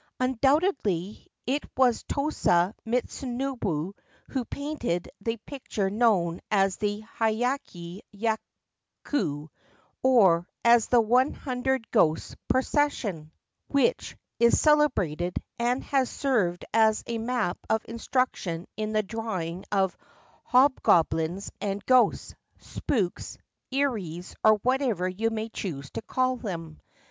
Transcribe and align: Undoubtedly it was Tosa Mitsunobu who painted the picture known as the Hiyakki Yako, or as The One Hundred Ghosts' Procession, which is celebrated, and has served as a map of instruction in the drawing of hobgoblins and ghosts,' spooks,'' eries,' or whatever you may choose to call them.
Undoubtedly 0.19 1.27
it 1.45 1.63
was 1.77 2.01
Tosa 2.01 2.73
Mitsunobu 2.87 3.93
who 4.29 4.45
painted 4.45 5.11
the 5.21 5.37
picture 5.45 5.91
known 5.91 6.41
as 6.49 6.77
the 6.77 7.03
Hiyakki 7.19 8.01
Yako, 8.11 9.49
or 10.01 10.47
as 10.65 10.87
The 10.87 11.01
One 11.01 11.33
Hundred 11.33 11.91
Ghosts' 11.91 12.35
Procession, 12.47 13.31
which 13.67 14.17
is 14.39 14.59
celebrated, 14.59 15.37
and 15.59 15.83
has 15.83 16.09
served 16.09 16.65
as 16.73 17.03
a 17.05 17.19
map 17.19 17.59
of 17.69 17.85
instruction 17.87 18.65
in 18.75 18.93
the 18.93 19.03
drawing 19.03 19.65
of 19.71 19.95
hobgoblins 20.45 21.51
and 21.61 21.85
ghosts,' 21.85 22.33
spooks,'' 22.57 23.37
eries,' 23.71 24.35
or 24.43 24.53
whatever 24.63 25.07
you 25.07 25.29
may 25.29 25.49
choose 25.49 25.91
to 25.91 26.01
call 26.01 26.37
them. 26.37 26.81